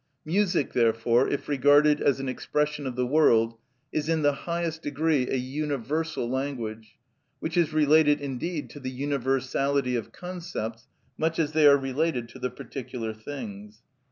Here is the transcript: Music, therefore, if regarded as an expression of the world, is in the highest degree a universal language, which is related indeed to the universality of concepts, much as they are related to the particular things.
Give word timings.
Music, 0.25 0.73
therefore, 0.73 1.27
if 1.29 1.47
regarded 1.47 2.01
as 2.01 2.19
an 2.19 2.27
expression 2.27 2.87
of 2.87 2.95
the 2.95 3.05
world, 3.05 3.55
is 3.91 4.09
in 4.09 4.23
the 4.23 4.31
highest 4.33 4.81
degree 4.81 5.27
a 5.29 5.35
universal 5.35 6.27
language, 6.27 6.95
which 7.39 7.55
is 7.55 7.71
related 7.71 8.19
indeed 8.19 8.67
to 8.67 8.79
the 8.79 8.89
universality 8.89 9.95
of 9.95 10.11
concepts, 10.11 10.87
much 11.19 11.37
as 11.37 11.51
they 11.51 11.67
are 11.67 11.77
related 11.77 12.27
to 12.27 12.39
the 12.39 12.49
particular 12.49 13.13
things. 13.13 13.83